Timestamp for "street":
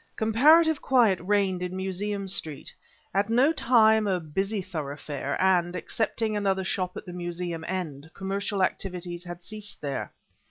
2.27-2.73